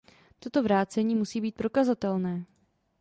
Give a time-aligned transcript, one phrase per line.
[0.39, 2.45] Toto vrácení musí být prokazatelné.